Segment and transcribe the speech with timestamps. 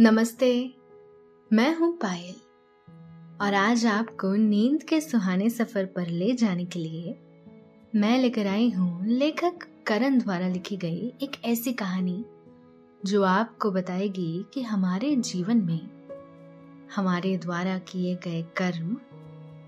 [0.00, 0.74] नमस्ते,
[1.52, 2.34] मैं हूँ पायल।
[3.40, 7.14] और आज आपको नींद के सुहाने सफ़र पर ले जाने के लिए
[7.94, 12.24] मैं लेकर आई हूँ लेखक करण द्वारा लिखी गई एक ऐसी कहानी,
[13.04, 15.88] जो आपको बताएगी कि हमारे जीवन में,
[16.96, 18.96] हमारे द्वारा किए गए कर्म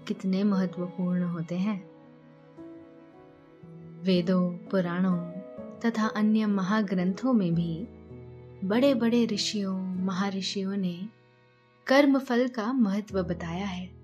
[0.08, 1.90] कितने महत्वपूर्ण होते हैं।
[4.02, 5.18] वेदों, पुराणों
[5.80, 7.88] तथा अन्य महाग्रंथों में भी
[8.64, 11.08] बड़े बड़े ऋषियों महर्षियों ने
[11.86, 13.94] कर्म फल का महत्व बताया है।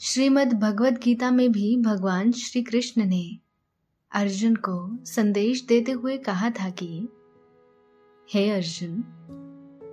[0.00, 3.38] श्रीमद् भगवद गीता में भी भगवान श्री कृष्ण ने
[4.12, 7.08] अर्जुन को संदेश देते हुए कहा था कि,
[8.32, 9.04] हे अर्जुन,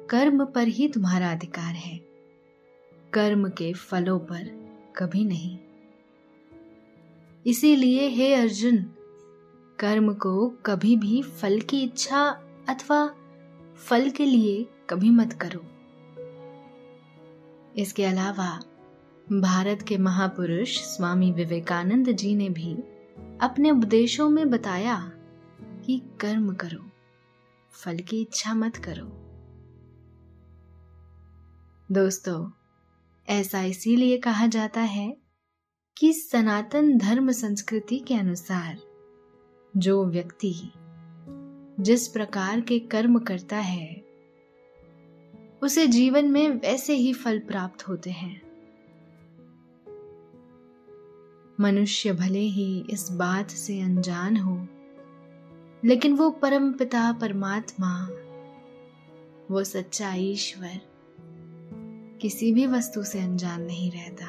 [0.09, 1.97] कर्म पर ही तुम्हारा अधिकार है।
[3.13, 5.59] कर्म के फलों पर कभी नहीं।
[7.45, 8.77] इसीलिए हे अर्जुन,
[9.79, 12.29] कर्म को कभी भी फल की इच्छा
[12.69, 13.15] अथवा
[13.77, 15.59] फल के लिए कभी मत करो।
[17.77, 18.59] इसके अलावा,
[19.31, 22.73] भारत के महापुरुष स्वामी विवेकानंद जी ने भी
[23.41, 25.11] अपने उपदेशों में बताया
[25.85, 26.89] कि कर्म करो,
[27.71, 29.05] फल की इच्छा मत करो।
[31.91, 32.51] दोस्तों,
[33.29, 35.17] ऐसा इसीलिए कहा जाता है
[35.97, 38.77] कि सनातन धर्म संस्कृति के अनुसार
[39.77, 40.71] जो व्यक्ति
[41.79, 44.05] जिस प्रकार के कर्म करता है,
[45.61, 48.41] उसे जीवन में वैसे ही फल प्राप्त होते हैं।
[51.59, 54.67] मनुष्य भले ही इस बात से अनजान हो,
[55.85, 58.09] लेकिन वो परम पिता परमात्मा,
[59.51, 60.81] वो सच्चा ईश्वर,
[62.21, 64.25] किसी भी वस्तु से अनजान नहीं रहता।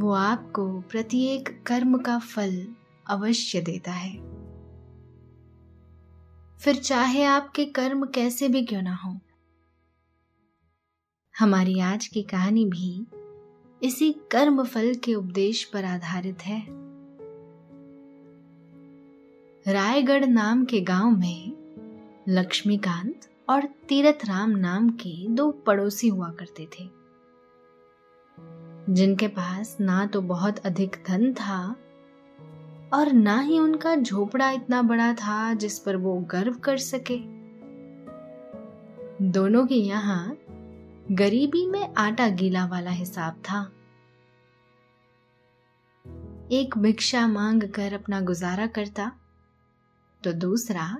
[0.00, 2.68] वो आपको प्रत्येक कर्म का फल
[3.06, 4.35] अवश्य देता है।
[6.60, 9.20] फिर चाहे आपके कर्म कैसे भी क्यों ना हो।
[11.38, 13.06] हमारी आज की कहानी भी
[13.82, 16.66] इसी कर्म फल के उपदेश पर आधारित है।
[19.72, 21.52] रायगढ़ नाम के गाँव में
[22.28, 26.90] लक्ष्मीकांत और तीरथ राम नाम के दो पड़ोसी हुआ करते थे।
[28.94, 31.76] जिनके पास ना तो बहुत अधिक धन था
[32.94, 37.18] और ना ही उनका झोपड़ा इतना बड़ा था जिस पर वो गर्व कर सके।
[39.22, 40.36] दोनों के यहाँ
[41.12, 43.62] गरीबी में आटा गीला वाला हिसाब था।
[46.52, 49.10] एक भिक्षा मांग कर अपना गुजारा करता
[50.22, 50.96] तो दूसरा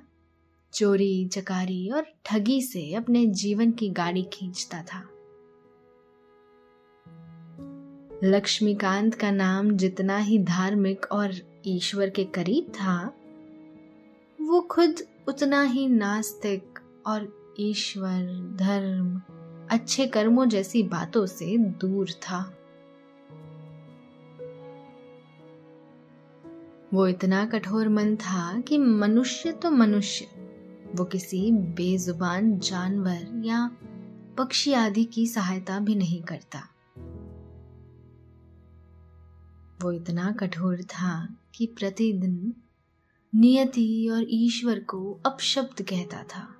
[0.72, 5.02] चोरी, चकारी और ठगी से अपने जीवन की गाड़ी खींचता था।
[8.24, 11.32] लक्ष्मीकांत का नाम जितना ही धार्मिक और
[11.68, 13.12] ईश्वर के करीब था,
[14.40, 14.96] वो खुद
[15.28, 19.22] उतना ही नास्तिक और ईश्वर, धर्म,
[19.70, 22.56] अच्छे कर्मों जैसी बातों से दूर था।
[26.94, 30.24] वो इतना कठोर मन था कि मनुष्य तो मनुष्य,
[30.94, 33.70] वो किसी बेजुबान जानवर या
[34.38, 36.62] पक्षी आदि की सहायता भी नहीं करता।
[39.82, 42.54] वो इतना कठोर था कि प्रतिदिन
[43.34, 46.52] नियति और ईश्वर को अपशब्द कहता था।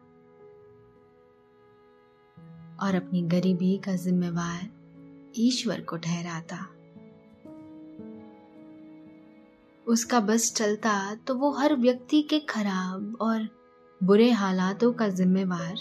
[2.82, 4.70] और अपनी गरीबी का जिम्मेवार
[5.36, 6.66] ईश्वर को ठहराता।
[9.86, 13.48] उसका बस चलता तो वो हर व्यक्ति के खराब और
[14.02, 15.74] बुरे हालातों का जिम्मेवार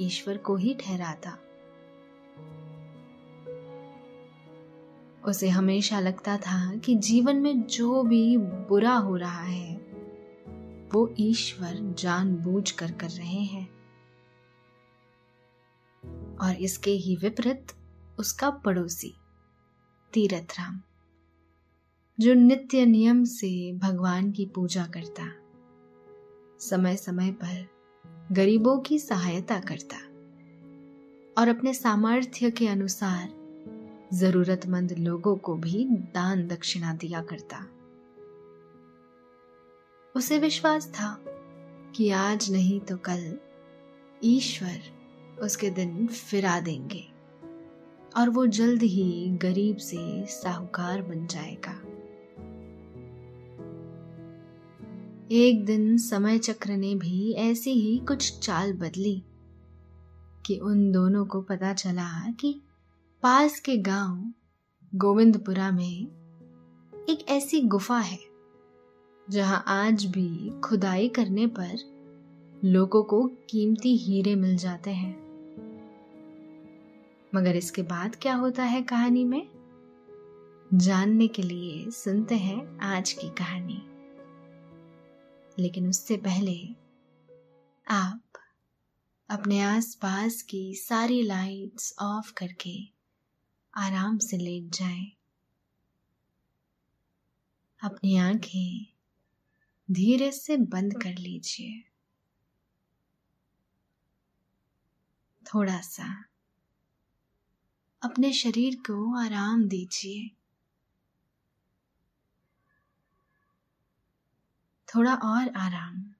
[0.00, 1.41] ईश्वर को ही ठहराता।
[5.26, 9.76] उसे हमेशा लगता था कि जीवन में जो भी बुरा हो रहा है,
[10.94, 13.68] वो ईश्वर जानबूझ कर कर रहे हैं।
[16.36, 17.66] और इसके ही विपरीत
[18.18, 19.14] उसका पड़ोसी
[20.12, 20.80] तीरथ राम
[22.20, 25.32] जो नित्य नियम से भगवान की पूजा करता
[26.60, 27.68] समय समय पर
[28.32, 29.96] गरीबों की सहायता करता
[31.40, 33.41] और अपने सामर्थ्य के अनुसार
[34.14, 37.66] जरूरतमंद लोगों को भी दान दक्षिणा दिया करता।
[40.16, 41.24] उसे विश्वास था
[41.96, 43.38] कि आज नहीं तो कल
[44.24, 44.80] ईश्वर
[45.40, 47.04] उसके दिन फिरा देंगे
[48.16, 51.72] और वो जल्द ही गरीब से साहूकार बन जाएगा।
[55.30, 59.24] एक दिन समय चक्र ने भी ऐसी ही कुछ चाल बदली
[60.46, 62.62] कि उन दोनों को पता चला कि
[63.22, 64.32] पास के गाँव
[64.94, 66.06] गोविंदपुरा में
[67.08, 68.18] एक ऐसी गुफा है,
[69.30, 71.76] जहाँ आज भी खुदाई करने पर
[72.64, 75.12] लोगों को कीमती हीरे मिल जाते हैं।
[77.34, 79.48] मगर इसके बाद क्या होता है कहानी में?
[80.74, 83.82] जानने के लिए सुनते हैं आज की कहानी।
[85.62, 86.68] लेकिन उससे पहले
[87.90, 88.22] आप
[89.30, 93.01] अपने आसपास की सारी लाइट्स ऑफ़ करके
[93.74, 95.12] आराम से लेट जाएँ।
[97.82, 98.86] अपनी आँखें
[99.90, 101.84] धीरे से बंद कर लीजिए।
[105.46, 106.24] थोड़ा सा
[108.02, 110.30] अपने शरीर को आराम दीजिए।
[114.88, 116.14] थोड़ा और आराम।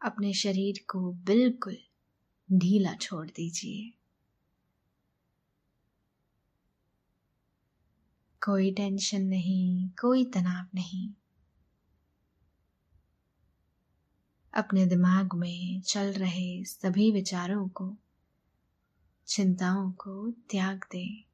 [0.00, 1.76] अपने शरीर को बिल्कुल
[2.52, 3.92] ढीला छोड़ दीजिए।
[8.44, 11.12] कोई टेंशन नहीं, कोई तनाव नहीं।
[14.54, 17.96] अपने दिमाग में चल रहे सभी विचारों को,
[19.26, 21.24] चिंताओं को त्याग दें।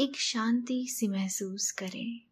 [0.00, 2.31] एक शांति सी महसूस करें।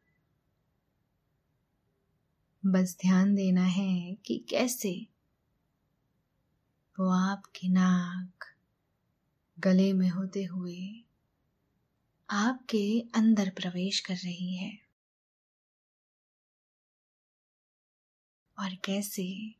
[2.65, 5.07] बस ध्यान देना है कि कैसे
[6.99, 8.45] वो आपकी नाक
[9.59, 11.03] गले में होते हुए
[12.29, 14.77] आपके अंदर प्रवेश कर रही है।
[18.59, 19.55] और कैसे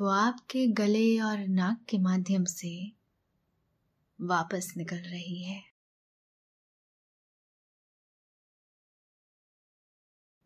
[0.00, 2.92] वो आपके गले और नाक के माध्यम से
[4.20, 5.73] वापस निकल रही है।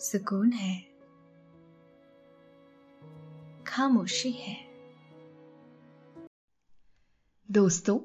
[0.00, 0.74] सुकून है।
[3.66, 4.56] खामोशी है।
[7.48, 7.98] दोस्तों,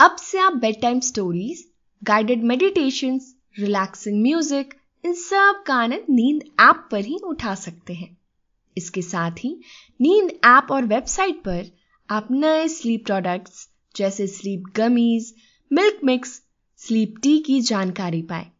[0.00, 1.64] अब से आप bed time stories
[2.02, 3.20] guided meditation
[3.58, 4.74] relaxing music
[5.04, 8.16] इन सब का आनंद नींद ऐप पर ही उठा सकते हैं।
[8.76, 9.54] इसके साथ ही
[10.00, 11.70] नींद ऐप और वेबसाइट पर
[12.08, 15.34] आप नए स्लीप प्रोडक्ट्स जैसे sleep gummies
[15.70, 16.42] milk mix
[16.80, 18.50] sleep tea की जानकारी पाए।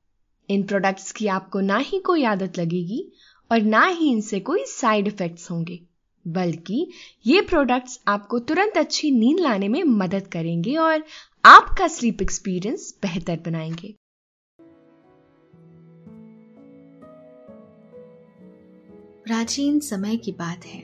[0.48, 3.12] इन प्रोडक्ट्स की आपको ना ही कोई आदत लगेगी
[3.52, 5.80] और ना ही इनसे कोई साइड इफेक्ट्स होंगे,
[6.24, 6.90] बल्कि
[7.26, 11.04] ये प्रोडक्ट्स आपको तुरंत अच्छी नींद लाने में मदद करेंगे और
[11.44, 13.94] आपका स्लीप एक्सपीरियंस बेहतर बनाएँगे।
[19.24, 20.82] प्राचीन समय की बात है।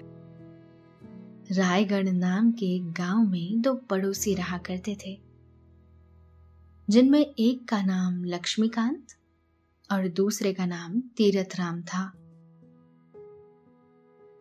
[1.52, 5.19] रायगढ़ नाम के एक गाँव में दो पड़ोसी रहा करते थे,
[6.88, 9.07] जिनमें एक का नाम लक्ष्मीकांत
[9.92, 12.12] और दूसरे का नाम तीरथ राम था।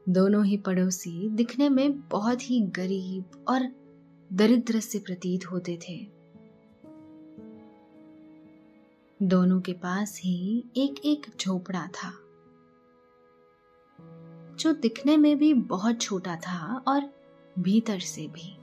[0.10, 3.68] दोनों ही पड़ोसी दिखने में बहुत ही गरीब और
[4.34, 5.98] दरिद्र से प्रतीत होते थे।
[9.24, 12.12] दोनों के पास ही एक एक झोपड़ा था,
[14.56, 17.14] जो दिखने में भी बहुत छोटा था और
[17.60, 18.56] भीतर से भी।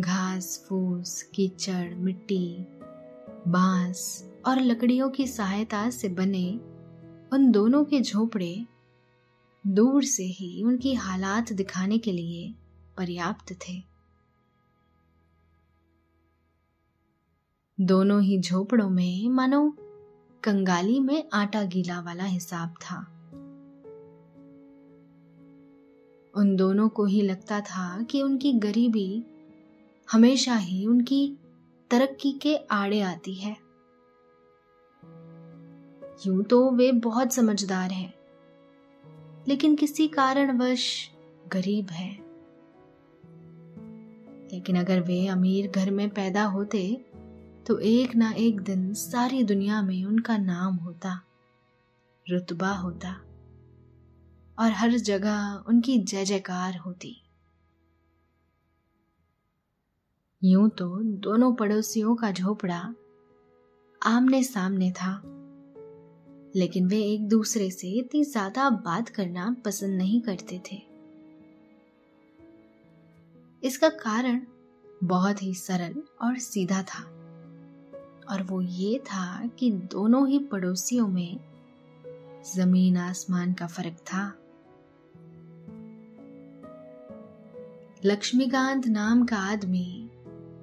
[0.00, 2.66] घास फूस, कीचड़, मिट्टी,
[3.48, 6.60] बाँस और लकड़ियों की सहायता से बने
[7.32, 8.66] उन दोनों के झोपड़े
[9.66, 12.54] दूर से ही उनकी हालात दिखाने के लिए
[12.96, 13.92] पर्याप्त थे।
[17.80, 19.76] दोनों ही झोपड़ों में, मानो,
[20.44, 23.06] कंगाली में आटा गीला वाला हिसाब था।
[26.34, 29.24] उन दोनों को ही लगता था कि उनकी गरीबी
[30.12, 31.36] हमेशा ही उनकी
[31.90, 33.61] तरक्की के आड़े आती है।
[36.26, 38.14] यूँ तो वे बहुत समझदार हैं।
[39.48, 41.10] लेकिन किसी कारणवश
[41.48, 42.12] गरीब है।
[44.52, 47.04] लेकिन अगर वे अमीर घर में पैदा होते
[47.66, 51.22] तो एक ना एक दिन सारी दुनिया में उनका नाम होता,
[52.30, 53.12] रुतबा होता,
[54.58, 57.16] और हर जगह उनकी जय जयकार होती।
[60.44, 62.94] यूँ तो दोनों पड़ोसियों का झोपड़ा
[64.02, 65.38] आमने सामने था।
[66.56, 70.80] लेकिन वे एक दूसरे से इतनी ज़्यादा बात करना पसंद नहीं करते थे।
[73.62, 74.40] इसका कारण
[75.04, 77.02] बहुत ही सरल और सीधा था,
[78.30, 81.38] और वो ये था कि दोनों ही पड़ोसियों में
[82.46, 84.26] ज़मीन आसमान का फ़र्क था।
[88.04, 90.10] लक्ष्मीकांत नाम का आदमी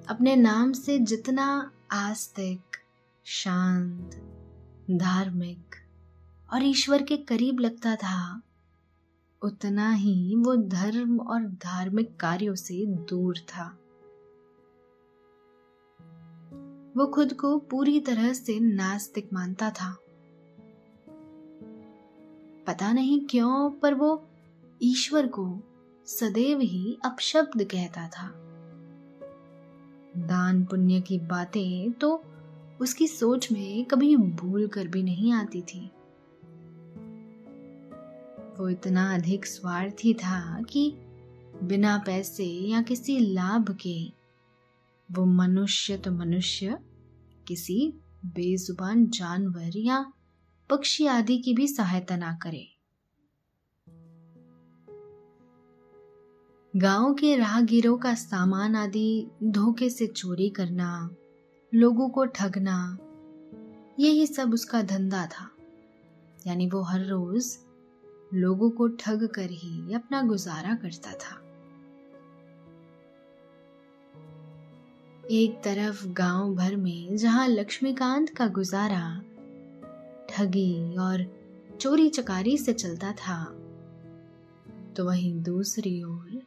[0.10, 1.50] अपने नाम से जितना
[1.92, 2.78] आस्तिक,
[3.26, 4.16] शांत,
[4.92, 5.76] धार्मिक
[6.54, 8.42] और ईश्वर के करीब लगता था।
[9.42, 13.80] उतना ही वो धर्म और धार्मिक कार्यों से दूर था।
[16.98, 19.98] वो खुद को पूरी तरह से नास्तिक मानता था।
[22.68, 24.28] पता नहीं क्यों, पर वो
[24.82, 25.60] ईश्वर को
[26.06, 28.32] सदैव ही अपशब्द कहता था।
[30.18, 32.24] दान पुण्य की बातें तो
[32.82, 35.92] उसकी सोच में कभी भूल कर भी नहीं आती थी।
[38.60, 40.92] वो इतना अधिक स्वार्थी था कि
[41.64, 44.14] बिना पैसे या किसी लाभ के
[45.12, 46.78] वो मनुष्य तो मनुष्य,
[47.48, 47.94] किसी
[48.26, 50.14] बेजुबान जानवर या
[50.70, 52.68] पक्षी आदि की भी सहायता ना करे।
[56.76, 61.16] गाँव के राहगीरों का सामान आदि धोखे से चोरी करना,
[61.74, 62.98] लोगों को ठगना,
[64.00, 65.50] यही सब उसका धंधा था।
[66.48, 67.58] यानी वो हर रोज
[68.34, 71.36] लोगों को ठग कर ही अपना गुजारा करता था।
[75.32, 79.22] एक तरफ़ गाँव भर में जहाँ लक्ष्मीकांत का गुजारा
[80.30, 81.26] ठगी और
[81.82, 83.44] चोरी चकारी से चलता था
[84.98, 86.42] तो वहीं दूसरी ओर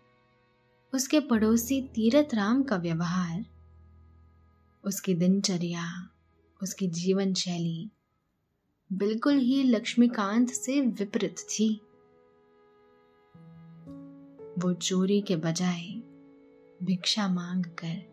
[0.95, 3.45] उसके पड़ोसी तीरथ राम का व्यवहार,
[4.85, 6.09] उसकी दिनचर्या,
[6.62, 7.91] उसकी जीवन शैली
[8.93, 11.81] बिल्कुल ही लक्ष्मीकांत से विपरीत थी।
[14.59, 15.83] वो चोरी के बजाय
[16.83, 18.13] भिक्षा मांग कर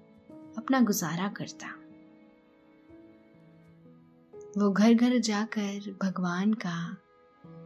[0.57, 1.67] अपना गुजारा करता।
[4.57, 6.97] वो घर घर जाकर भगवान का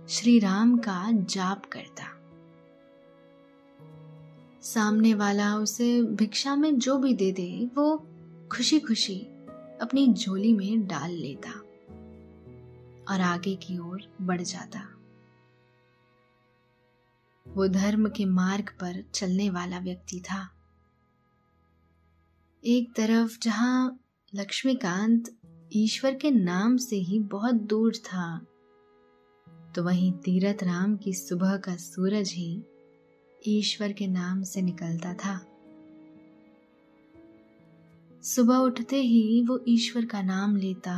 [0.10, 2.04] श्री राम का जाप करता।
[4.62, 8.08] सामने वाला उसे भिक्षा में जो भी दे दे, वो
[8.52, 9.20] खुशी खुशी
[9.82, 11.63] अपनी झोली में डाल लेता।
[13.10, 14.80] और आगे की ओर बढ़ जाता।
[17.46, 20.48] वो धर्म के मार्ग पर चलने वाला व्यक्ति था।
[22.64, 24.00] एक तरफ़ जहाँ
[24.34, 25.32] लक्ष्मीकांत
[25.76, 28.46] ईश्वर के नाम से ही बहुत दूर था
[29.76, 32.64] तो वहीं तीरथ राम की सुबह का सूरज ही
[33.48, 35.40] ईश्वर के नाम से निकलता था।
[38.24, 40.96] सुबह उठते ही वो ईश्वर का नाम लेता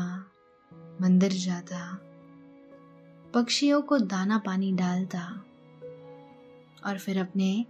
[1.01, 1.99] मंदिर जाता।
[3.33, 5.45] पक्षियों को दाना पानी डालता
[6.85, 7.65] और फिर अपने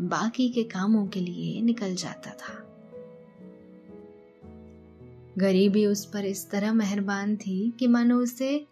[0.00, 2.62] बाकी के कामों के लिए निकल जाता था।
[5.38, 8.66] गरीबी उस पर इस तरह मेहरबान थी कि मानो उसे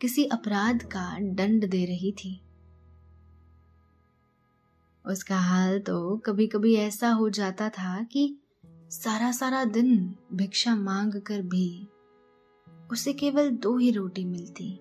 [0.00, 2.40] किसी अपराध का दंड दे रही थी।
[5.06, 8.38] उसका हाल तो कभी कभी ऐसा हो जाता था कि
[8.90, 11.88] सारा सारा दिन भिक्षा मांग कर भी
[12.90, 14.80] उसे केवल दो ही रोटी मिलती।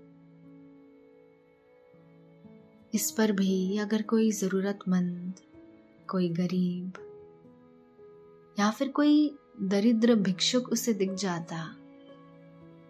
[2.94, 5.34] इस पर भी अगर कोई जरूरतमंद,
[6.10, 6.92] कोई गरीब
[8.60, 11.76] या फिर कोई दरिद्र भिक्षुक उसे दिख जाता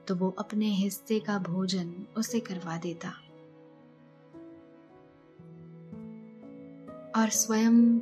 [0.08, 3.10] तो वो अपने हिस्से का भोजन उसे करवा देता।
[7.16, 8.00] और स्वयं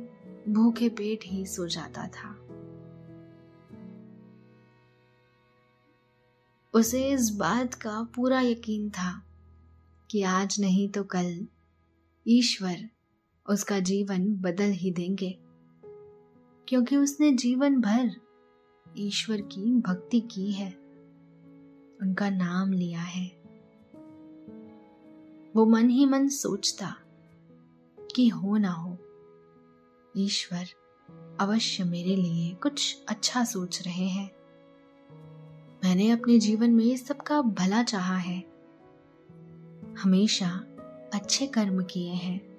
[0.54, 2.49] भूखे पेट ही सो जाता था।
[6.74, 9.10] उसे इस बात का पूरा यकीन था
[10.10, 11.46] कि आज नहीं तो कल
[12.26, 12.88] ईश्वर
[13.46, 15.30] उसका जीवन बदल ही देंगे,
[16.68, 18.10] क्योंकि उसने जीवन भर
[18.98, 20.70] ईश्वर की भक्ति की है,
[22.02, 23.26] उनका नाम लिया है।
[25.56, 26.94] वो मन ही मन सोचता
[28.14, 28.96] कि हो ना हो,
[30.16, 30.68] ईश्वर
[31.40, 34.39] अवश्य मेरे लिए कुछ अच्छा सोच रहे हैं।
[35.84, 38.44] मैंने अपने जीवन में सबका भला चाहा है।
[39.98, 40.64] हमेशा
[41.14, 42.50] अच्छे कर्म किए हैं।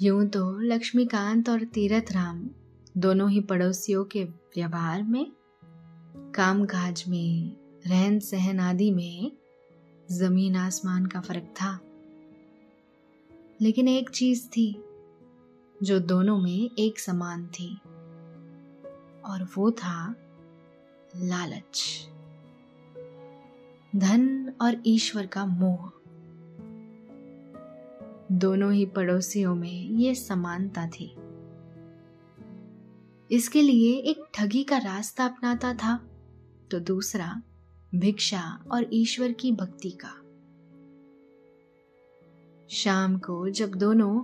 [0.00, 2.50] यूँ तो लक्ष्मीकांत और तीरथ राम
[2.96, 5.32] दोनों ही पड़ोसियों के व्यवहार में,
[6.34, 7.56] कामकाज में
[7.86, 9.32] रहन सहन आदि में
[10.10, 11.80] ज़मीन आसमान का फ़र्क था।
[13.60, 14.84] लेकिन एक चीज़ थी,
[15.82, 17.80] जो दोनों में एक समान थी।
[19.26, 20.14] और वो था
[21.16, 22.08] लालच।
[23.96, 25.90] धन और ईश्वर का मोह।
[28.32, 31.16] दोनों ही पड़ोसियों में ये समानता थी।
[33.30, 36.10] इसके लिए एक ठगी का रास्ता अपनाता था
[36.70, 37.42] तो दूसरा
[37.94, 40.22] भिक्षा और ईश्वर की भक्ति का।
[42.68, 44.22] शाम को जब दोनों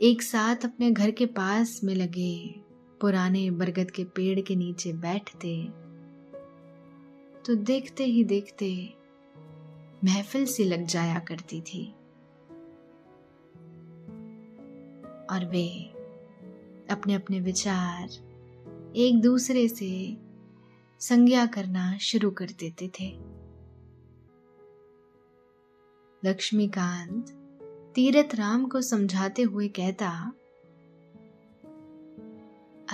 [0.00, 2.63] एक साथ अपने घर के पास में लगे
[3.00, 5.64] पुराने बरगद के पेड़ के नीचे बैठते
[7.42, 8.94] तो देखते ही देखते
[10.04, 11.94] महफिल सी लग जाया करती थी।
[15.30, 15.68] और वे
[16.90, 18.08] अपने अपने विचार
[18.96, 20.16] एक दूसरे से
[21.00, 23.34] संज्ञा करना शुरू कर देते थे।
[26.30, 27.30] लक्ष्मीकांत
[27.94, 30.32] तीरथ राम को समझाते हुए कहता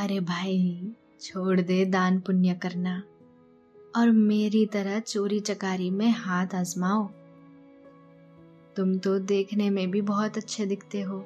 [0.01, 3.03] अरे भाई, छोड़ दे दान पुण्य करना।
[3.97, 7.09] और मेरी तरह चोरी चकारी में हाथ आजमाओ।
[8.77, 11.19] तुम तो देखने में भी बहुत अच्छे दिखते हो।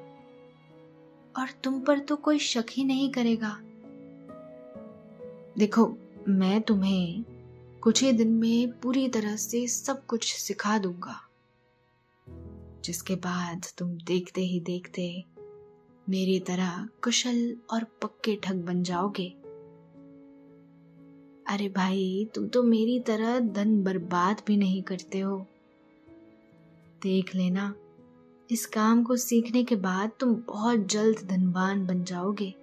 [1.37, 3.59] और तुम पर तो कोई शक ही नहीं करेगा।
[5.57, 7.23] देखो, मैं तुम्हें
[7.81, 11.29] कुछ ही दिन में पूरी तरह से सब कुछ सिखा दूँगा।
[12.85, 15.25] जिसके बाद तुम देखते ही देखते
[16.09, 19.27] मेरी तरह कुशल और पक्के ठग बन जाओगे।
[21.47, 25.47] अरे भाई, तुम तो मेरी तरह धन बर्बाद भी नहीं करते हो।
[27.03, 27.75] देख लेना,
[28.51, 32.53] इस काम को सीखने के बाद तुम बहुत जल्द धनवान बन जाओगे।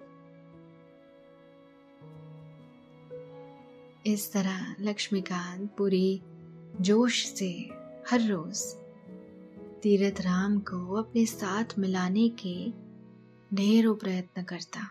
[4.05, 6.21] इस तरह लक्ष्मीकांत पूरी
[6.81, 7.69] जोश से
[8.09, 8.63] हर रोज
[9.83, 12.83] तीरथ राम को अपने साथ मिलाने के
[13.53, 14.81] ढेरों प्रयत्न करता।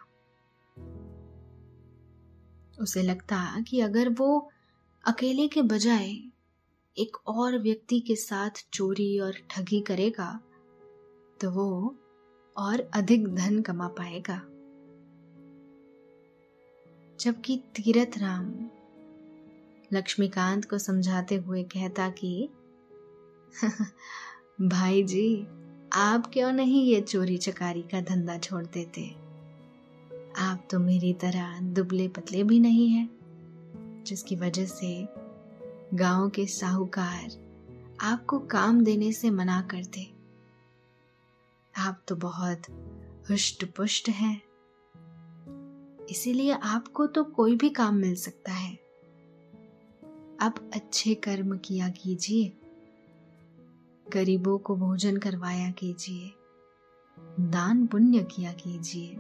[2.83, 4.51] उसे लगता कि अगर वो
[5.05, 6.13] अकेले के बजाय
[6.99, 10.41] एक और व्यक्ति के साथ चोरी और ठगी करेगा
[11.41, 11.97] तो वो
[12.57, 14.43] और अधिक धन कमा पाएगा।
[17.21, 18.71] जबकि तीरथ राम
[19.93, 22.49] लक्ष्मीकांत को समझाते हुए कहता कि,
[24.61, 25.47] भाई जी
[25.95, 29.11] आप क्यों नहीं ये चोरी चकारी का धंधा छोड़ देते?
[30.39, 33.09] आप तो मेरी तरह दुबले पतले भी नहीं हैं,
[34.07, 35.09] जिसकी वजह से
[35.95, 37.31] गाँव के साहूकार
[38.01, 40.13] आपको काम देने से मना करते।
[41.79, 42.63] आप तो बहुत
[43.31, 44.43] हुष्ट पुष्ट हैं।
[46.11, 48.75] इसीलिए आपको तो कोई भी काम मिल सकता है।
[50.41, 52.59] अब अच्छे कर्म किया कीजिए।
[54.13, 56.31] गरीबों को भोजन करवाया कीजिए,
[57.41, 59.17] दान पुण्य किया कीजिए।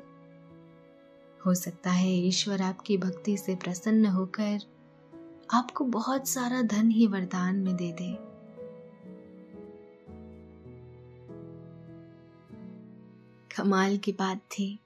[1.46, 4.58] हो सकता है ईश्वर आपकी भक्ति से प्रसन्न होकर
[5.50, 8.32] आपको बहुत सारा धन ही वरदान में दे दे।
[13.56, 14.78] कमाल की बात थी।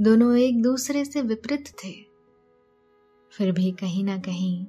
[0.00, 1.92] दोनों एक दूसरे से विपरीत थे।
[3.30, 4.66] फिर भी कहीं ना कहीं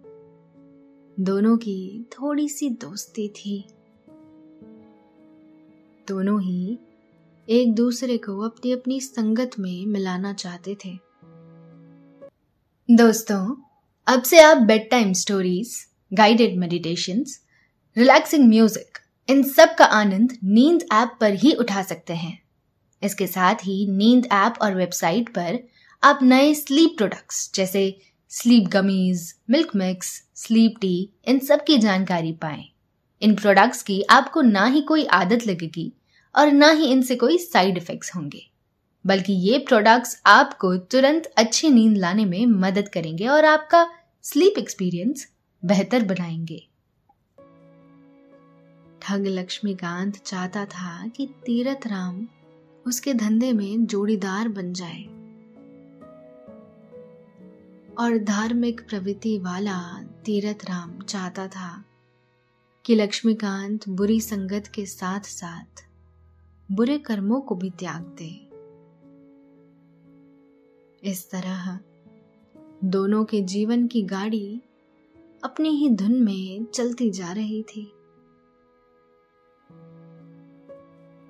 [1.20, 3.77] दोनों की थोड़ी सी दोस्ती थी।
[6.08, 6.78] दोनों ही
[7.48, 10.89] एक दूसरे को अपनी अपनी संगत में मिलाना चाहते थे।
[12.89, 13.56] दोस्तों,
[14.08, 15.76] अब से आप bed time stories
[16.12, 17.24] guided meditation
[17.98, 18.98] relaxing music
[19.30, 22.38] इन सब का आनंद नींद ऐप पर ही उठा सकते हैं।
[23.02, 25.60] इसके साथ ही नींद ऐप और वेबसाइट पर
[26.04, 27.84] आप नए स्लीप प्रोडक्ट्स जैसे
[28.32, 32.63] sleep gummies milk mix sleep tea इन सब की जानकारी पाएँ।
[33.22, 35.91] इन प्रोडक्ट्स की आपको ना ही कोई आदत लगेगी
[36.38, 38.50] और ना ही इनसे कोई साइड इफेक्ट्स होंगे।
[39.06, 43.91] बल्कि ये प्रोडक्ट्स आपको तुरंत अच्छी नींद लाने में मदद करेंगे और आपका
[44.23, 45.32] स्लीप एक्सपीरियंस
[45.65, 46.67] बेहतर बनाएँगे।
[49.02, 52.28] ठग लक्ष्मीकांत चाहता था कि तीरथ राम
[52.88, 55.04] उसके धंधे में जोड़ीदार बन जाए।
[58.00, 61.86] और धार्मिक प्रवृत्ति वाला तीरथ राम चाहता था
[62.86, 65.87] कि लक्ष्मीकांत बुरी संगत के साथ साथ
[66.71, 68.47] बुरे कर्मों को भी त्याग दे।
[71.12, 71.80] इस तरह
[72.84, 74.62] दोनों के जीवन की गाड़ी
[75.43, 77.82] अपनी ही धुन में चलती जा रही थी।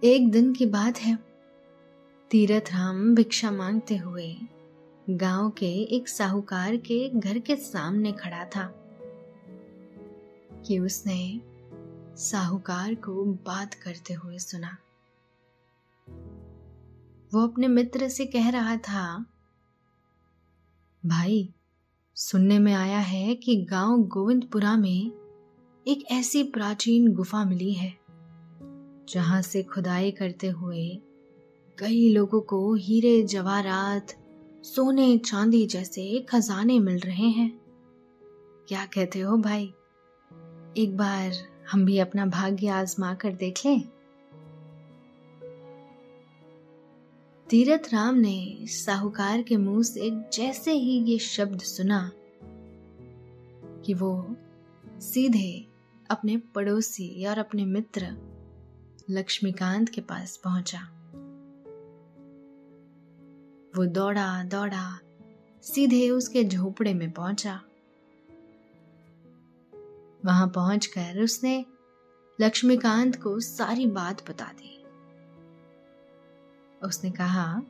[0.04, 1.20] एक दिन की बात है।
[2.32, 4.36] तीरथ राम भिक्षा मांगते हुए
[5.10, 8.66] गाँव के एक साहूकार के घर के सामने खड़ा था
[10.66, 11.42] कि उसने
[12.16, 14.78] साहूकार को बात करते हुए सुना।
[17.34, 19.26] वो अपने मित्र से कह रहा था,
[21.06, 21.54] भाई,
[22.16, 25.12] सुनने में आया है कि गाँव गोविंदपुरा में
[25.88, 27.98] एक ऐसी प्राचीन गुफा मिली है,
[29.10, 31.02] जहाँ से खुदाई करते हुए
[31.80, 34.08] कई लोगों को हीरे, जवाहरात,
[34.64, 37.62] सोने, चांदी जैसे खजाने मिल रहे हैं।
[38.68, 39.74] क्या कहते हो भाई?
[40.78, 41.32] एक बार
[41.72, 43.97] हम भी अपना भाग्य आजमा कर देख लें।
[47.50, 52.12] तीरथ राम ने साहूकार के मुँह से जैसे ही ये शब्द सुना
[53.86, 54.36] कि वो
[55.00, 55.68] सीधे
[56.10, 58.08] अपने पड़ोसी और अपने मित्र
[59.10, 60.80] लक्ष्मीकांत के पास पहुँचा।
[63.78, 65.00] वो दौड़ा दौड़ा,
[65.62, 67.62] सीधे उसके झोपड़े में पहुँचा।
[70.26, 71.66] वहाँ पहुंचकर उसने
[72.42, 74.77] लक्ष्मीकांत को सारी बात बता दी।
[76.84, 77.62] उसने कहा,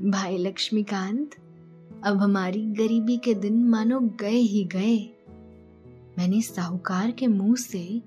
[0.00, 1.30] भाई लक्ष्मीकांत,
[2.04, 4.98] अब हमारी गरीबी के दिन मानो गए ही गए।
[6.18, 8.02] मैंने साहूकार के मुँह से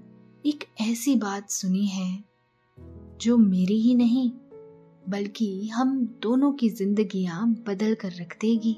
[0.46, 2.24] एक ऐसी बात सुनी है,
[3.22, 4.32] जो मेरी ही नहीं,
[5.10, 8.78] बल्कि हम दोनों की जिंदगियाँ बदल कर रख देगी।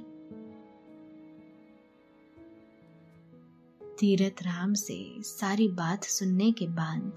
[4.00, 7.16] तीरथ राम से सारी बात सुनने के बाद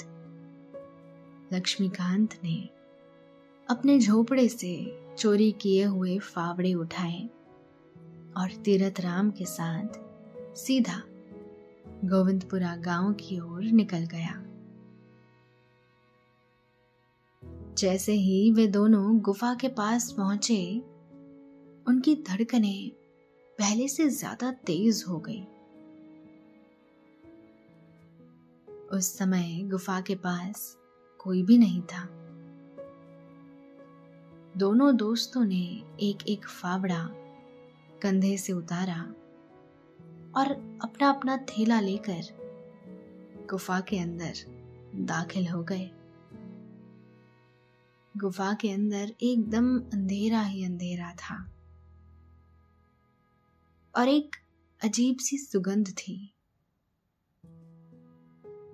[1.52, 2.77] लक्ष्मीकांत ने
[3.70, 7.18] अपने झोपड़े से चोरी किए हुए फावड़े उठाए
[8.36, 9.98] और तीरथ राम के साथ
[10.56, 11.02] सीधा
[12.04, 14.44] गोविंदपुरा गाँव की ओर निकल गया।
[17.78, 20.82] जैसे ही वे दोनों गुफा के पास पहुँचे,
[21.88, 22.90] उनकी धड़कनें
[23.58, 25.42] पहले से ज़्यादा तेज हो गई।
[28.98, 30.76] उस समय गुफा के पास
[31.18, 32.08] कोई भी नहीं था।
[34.58, 37.08] दोनों दोस्तों ने एक एक फावड़ा
[38.02, 39.02] कंधे से उतारा
[40.36, 42.22] और अपना अपना थैला लेकर
[43.50, 44.32] गुफा के अंदर
[44.94, 45.90] दाखिल हो गए।
[48.16, 51.52] गुफा के अंदर एकदम अंधेरा ही अंधेरा था
[53.96, 54.36] और एक
[54.84, 56.34] अजीब सी सुगंध थी।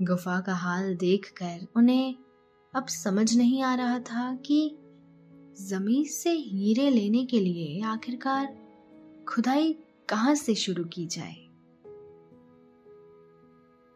[0.02, 2.16] गुफा का हाल देखकर उन्हें
[2.74, 4.78] अब समझ नहीं आ रहा था कि
[5.62, 8.56] ज़मीन से हीरे लेने के लिए आखिरकार
[9.28, 9.72] खुदाई
[10.08, 11.34] कहाँ से शुरू की जाए?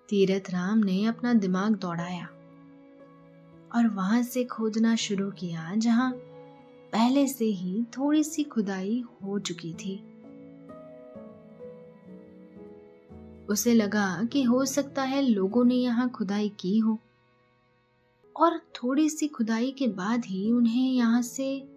[0.09, 2.27] तीरथ राम ने अपना दिमाग दौड़ाया
[3.75, 6.13] और वहाँ से खोदना शुरू किया, जहाँ
[6.93, 9.97] पहले से ही थोड़ी सी खुदाई हो चुकी थी।
[13.47, 16.99] उसे लगा कि हो सकता है लोगों ने यहाँ खुदाई की हो।
[18.39, 21.69] और थोड़ी सी खुदाई के बाद ही उन्हें यहाँ से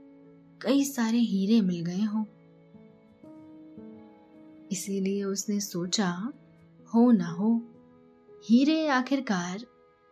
[0.61, 2.25] कई सारे हीरे मिल गए हों।
[4.71, 6.33] इसीलिए उसने सोचा,
[6.93, 7.61] हो ना हो,
[8.45, 9.65] हीरे आखिरकार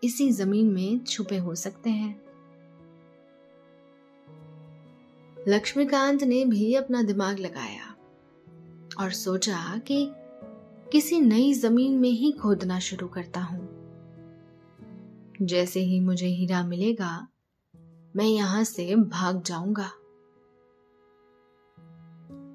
[0.03, 2.21] इसी ज़मीन में छुपे हो सकते हैं।
[5.47, 7.95] लक्ष्मीकांत ने भी अपना दिमाग लगाया
[8.99, 10.11] और सोचा कि
[10.91, 13.68] किसी नई ज़मीन में ही खोदना शुरू करता हूँ।
[15.41, 17.27] जैसे ही मुझे हीरा मिलेगा,
[18.15, 19.91] मैं यहाँ से भाग जाऊँगा।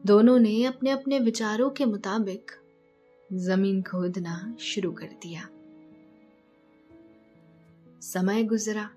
[0.06, 2.50] दोनों ने अपने अपने विचारों के मुताबिक
[3.32, 5.48] ज़मीन खोदना शुरू कर दिया।
[8.00, 8.90] समय गुजरा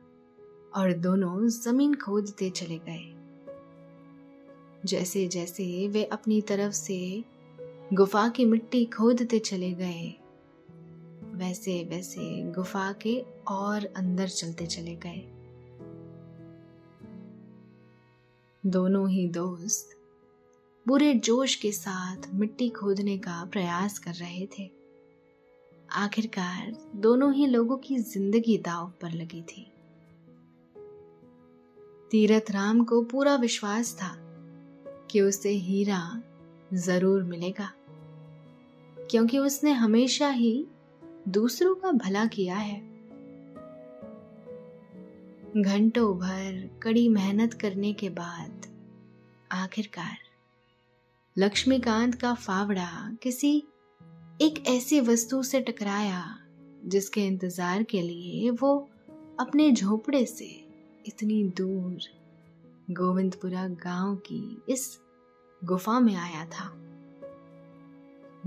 [0.75, 3.13] और दोनों ज़मीन खोदते चले गए।
[4.85, 7.23] जैसे जैसे वे अपनी तरफ़ से
[7.93, 10.19] गुफा की मिट्टी खोदते चले गए
[11.37, 15.23] वैसे वैसे गुफा के और अंदर चलते चले गए।
[18.63, 19.95] दोनों ही दोस्त
[20.85, 24.69] बुरे जोश के साथ मिट्टी खोदने का प्रयास कर रहे थे।
[25.95, 29.65] आखिरकार दोनों ही लोगों की ज़िंदगी दाव पर लगी थी।
[32.11, 34.15] तीरथ राम को पूरा विश्वास था
[35.11, 36.01] कि उसे हीरा
[36.75, 37.69] ज़रूर मिलेगा,
[39.11, 40.67] क्योंकि उसने हमेशा ही
[41.27, 42.79] दूसरों का भला किया है।
[45.57, 48.67] घंटों भर कड़ी मेहनत करने के बाद
[49.51, 50.17] आखिरकार
[51.37, 53.63] लक्ष्मीकांत का फावड़ा किसी
[54.41, 56.39] एक ऐसी वस्तु से टकराया
[56.85, 58.89] जिसके इंतज़ार के लिए वो
[59.39, 60.67] अपने झोपड़े से
[61.07, 61.99] इतनी दूर
[62.93, 64.99] गोविंदपुरा गाँव की इस
[65.63, 66.71] गुफा में आया था।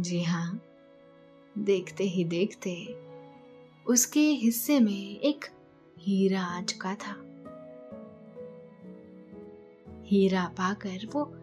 [0.03, 0.63] जी हाँ
[1.59, 2.73] देखते ही देखते
[3.87, 5.45] उसके हिस्से में एक
[5.99, 7.15] हीरा आ चुका था।
[10.05, 11.35] हीरा पाकर वो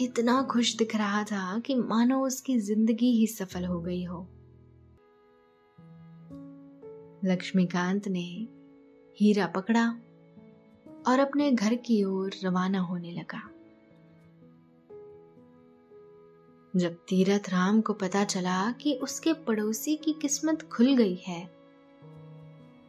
[0.00, 4.20] इतना खुश दिख रहा था कि मानो उसकी ज़िंदगी ही सफल हो गई हो।
[7.24, 8.48] लक्ष्मीकांत ने
[9.20, 9.88] हीरा पकड़ा
[11.06, 13.50] और अपने घर की ओर रवाना होने लगा।
[16.78, 21.44] जब तीरथ राम को पता चला कि उसके पड़ोसी की किस्मत खुल गई है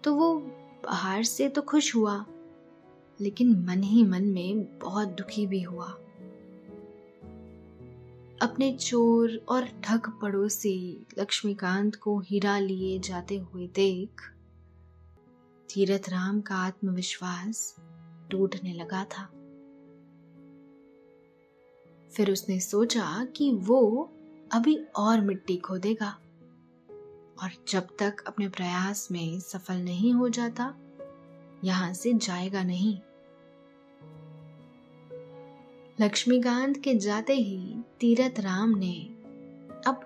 [0.04, 0.36] तो वो
[0.84, 2.26] बाहर से तो खुश हुआ,
[3.20, 5.88] लेकिन मन ही मन में बहुत दुखी भी हुआ।
[8.42, 14.22] अपने चोर और ठग पड़ोसी लक्ष्मीकांत को हीरा लिए जाते हुए देख,
[15.70, 17.76] तीरथ राम का आत्मविश्वास
[18.32, 19.30] टूटने लगा था।
[22.12, 24.12] फिर उसने सोचा कि वो
[24.52, 26.10] अभी और मिट्टी खोदेगा।
[27.44, 30.74] और जब तक अपने प्रयास में सफल नहीं हो जाता,
[31.64, 33.00] यहाँ से जाएगा नहीं।
[36.02, 39.00] लक्ष्मीकांत के जाते ही तीरथ राम ने
[39.88, 40.02] अब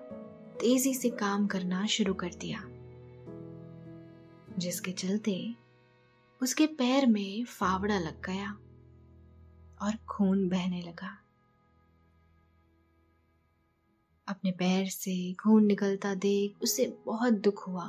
[0.60, 2.62] तेज़ी से काम करना शुरू कर दिया,
[4.58, 5.54] जिसके चलते
[6.40, 8.50] उसके पैर में फावड़ा लग गया
[9.82, 11.23] और खून बहने लगा।
[14.28, 17.84] अपने पैर से खून निकलता देख उसे बहुत दुख हुआ।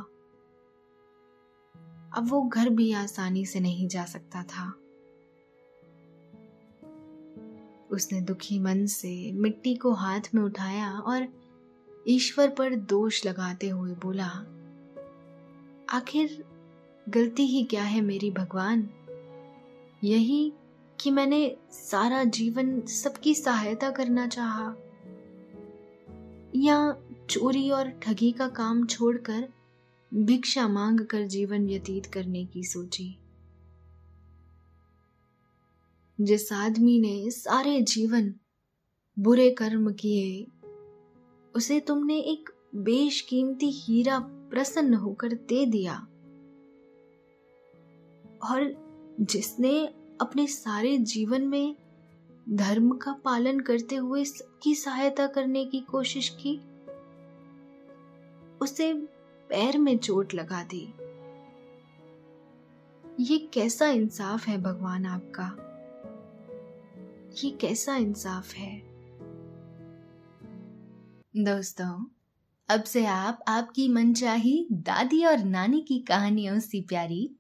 [2.18, 4.74] अब वो घर भी आसानी से नहीं जा सकता था।
[7.92, 11.28] उसने दुखी मन से मिट्टी को हाथ में उठाया और
[12.08, 14.28] ईश्वर पर दोष लगाते हुए बोला,
[15.90, 16.44] आखिर
[17.10, 18.90] गलती ही क्या है मेरी भगवान?
[20.04, 20.54] यही
[21.00, 24.76] कि मैंने सारा जीवन सबकी सहायता करना चाहा।
[26.56, 26.96] या
[27.30, 29.50] चोरी और ठगी का काम छोड़कर
[30.14, 33.18] भिक्षा मांग कर जीवन व्यतीत करने की सोची।
[36.22, 38.34] जिस आदमी ने सारे जीवन
[39.20, 40.48] बुरे कर्म किए,
[41.56, 45.96] उसे तुमने एक बेशकीमती हीरा प्रसन्न होकर दे दिया।
[48.44, 48.86] और
[49.22, 49.88] जिसने
[50.22, 51.76] अपने सारे जीवन में
[52.50, 56.62] धर्म का पालन करते हुए सबकी सहायता करने की कोशिश की।
[58.62, 58.94] उसे
[59.50, 60.94] पैर में चोट लगा दी।
[63.20, 65.56] ये कैसा इंसाफ है भगवान आपका?
[67.44, 68.82] ये कैसा इंसाफ है?
[71.38, 72.06] दोस्तों,
[72.70, 77.36] अब से आप, आपकी मनचाही दादी और नानी की कहानियों से प्यारी,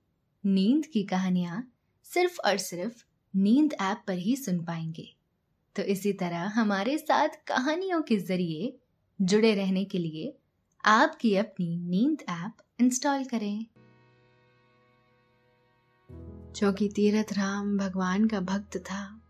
[0.46, 1.72] नींद की कहानियाँ
[2.04, 5.15] सिर्फ़ और सिर्फ़ नींद ऐप पर ही सुन पाएँगे।
[5.76, 8.78] तो इसी तरह हमारे साथ कहानियों के ज़रिए
[9.21, 10.38] जुड़े रहने के लिए
[10.86, 13.65] आपकी अपनी नींद ऐप इंस्टॉल करें।
[16.56, 19.21] क्योंकि तीरथ राम भगवान का भक्त था,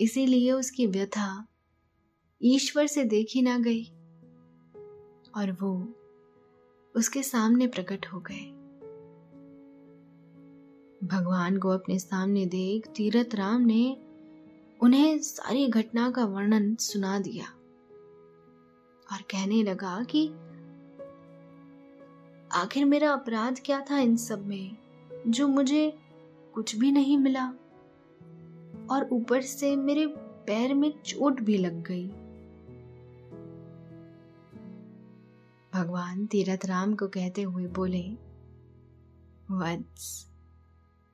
[0.00, 1.46] इसीलिए उसकी व्यथा
[2.42, 3.84] ईश्वर से देखी ना गई
[5.36, 5.94] और वो
[6.96, 8.61] उसके सामने प्रकट हो गए।
[11.04, 13.96] भगवान को अपने सामने देख तीरथ राम ने
[14.80, 17.46] उन्हें सारी घटना का वर्णन सुना दिया
[19.12, 20.28] और कहने लगा कि
[22.52, 24.76] आखिर मेरा अपराध क्या था इन सब में,
[25.26, 25.98] जो मुझे
[26.54, 27.46] कुछ भी नहीं मिला?
[28.90, 30.06] और ऊपर से मेरे
[30.46, 32.08] पैर में चोट भी लग गई।
[35.74, 38.10] भगवान तीरथ राम को कहते हुए बोले,
[39.50, 40.31] वत्स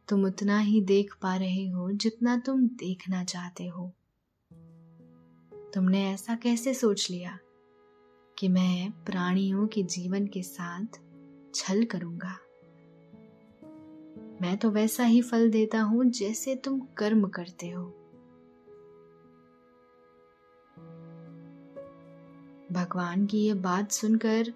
[0.09, 3.92] तुम उतना ही देख पा रहे हो जितना तुम देखना चाहते हो।
[5.75, 7.38] तुमने ऐसा कैसे सोच लिया
[8.38, 10.87] कि मैं प्राणियों के जीवन के साथ
[11.55, 12.38] छल करूँगा?
[14.42, 17.85] मैं तो वैसा ही फल देता हूँ जैसे तुम कर्म करते हो।
[22.73, 24.53] भगवान की यह बात सुनकर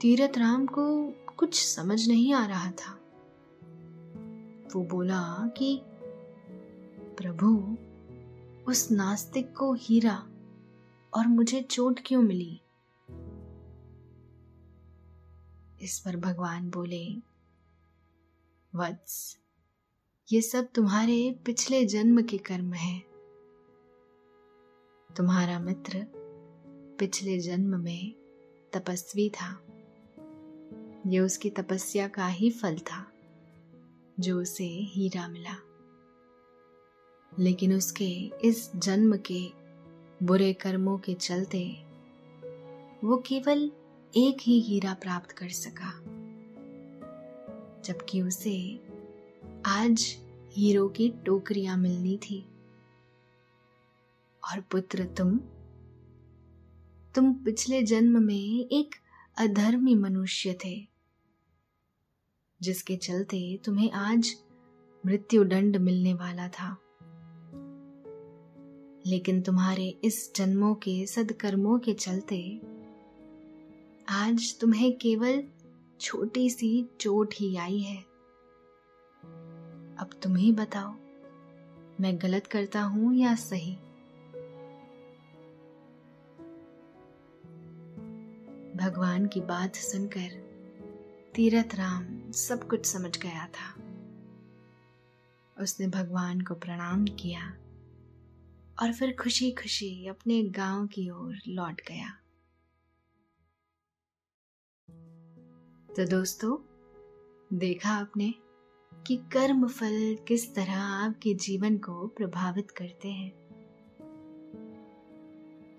[0.00, 3.01] तीरथ राम को कुछ समझ नहीं आ रहा था।
[4.74, 5.82] वो बोला कि,
[7.16, 7.76] प्रभु,
[8.70, 10.26] उस नास्तिक को हीरा
[11.14, 12.60] और मुझे चोट क्यों मिली?
[15.82, 17.16] इस पर भगवान बोले,
[18.74, 19.38] वत्स,
[20.32, 23.02] ये सब तुम्हारे पिछले जन्म के कर्म हैं।
[25.16, 26.06] तुम्हारा मित्र
[26.98, 28.14] पिछले जन्म में
[28.72, 29.62] तपस्वी था।
[31.06, 33.11] ये उसकी तपस्या का ही फल था।
[34.20, 35.54] जो उसे हीरा मिला।
[37.38, 39.48] लेकिन उसके इस जन्म के
[40.26, 41.84] बुरे कर्मों के चलते
[43.04, 43.72] वो केवल
[44.16, 45.98] एक ही हीरा प्राप्त कर सका,
[47.82, 48.80] जबकि उसे
[49.66, 50.18] आज
[50.52, 52.42] हीरो की टोकरियाँ मिलनी थी।
[54.52, 55.38] और पुत्र, तुम?
[57.14, 58.94] तुम पिछले जन्म में एक
[59.38, 60.91] अधर्मी मनुष्य थे।
[62.62, 64.36] जिसके चलते तुम्हें आज
[65.06, 66.76] मृत्यु दंड मिलने वाला था।
[69.06, 72.60] लेकिन तुम्हारे इस जन्मों के सदकर्मों के चलते
[74.08, 75.44] आज तुम्हें केवल
[76.00, 77.96] छोटी सी चोट ही आई है।
[79.98, 80.94] अब तुम ही बताओ,
[82.00, 83.76] मैं गलत करता हूँ या सही?
[88.76, 90.52] भगवान की बात सुनकर
[91.34, 93.74] तीरथ राम सब कुछ समझ गया था।
[95.62, 97.48] उसने भगवान को प्रणाम किया
[98.82, 102.08] और फिर खुशी खुशी अपने गाँव की ओर लौट गया।
[105.96, 106.56] तो दोस्तों,
[107.58, 108.34] देखा आपने
[109.06, 113.42] कि कर्म फल किस तरह आपके जीवन को प्रभावित करते हैं।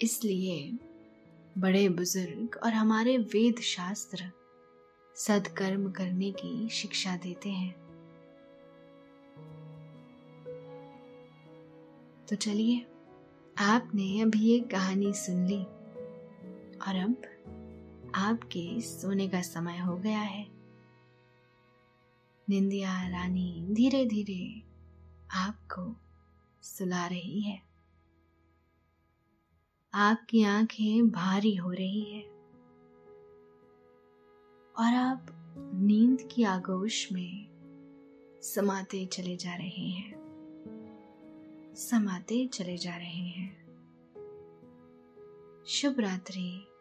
[0.01, 0.71] इसलिए
[1.57, 4.42] बड़े बुज़ुर्ग और हमारे वेद शास्त्र
[5.15, 7.83] सदकर्म करने की शिक्षा देते हैं।
[12.29, 12.87] तो चलिए,
[13.57, 15.63] आपने अभी एक कहानी सुन ली।
[16.87, 17.21] और अब
[18.15, 20.47] आपके सोने का समय हो गया है।
[22.49, 24.63] निंदिया रानी धीरे धीरे
[25.31, 25.95] आपको
[26.61, 27.61] सुला रही है।
[29.93, 32.32] आपकी आँखें भारी हो रही है।
[34.77, 35.25] और आप
[35.75, 37.47] नींद की आगोश में
[38.41, 40.13] समाते चले जा रहे हैं।
[41.75, 43.63] समाते चले जा रहे हैं।
[45.67, 46.72] शुभ रात्रि।